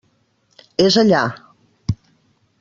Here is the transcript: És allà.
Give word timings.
És 0.85 0.97
allà. 1.03 1.21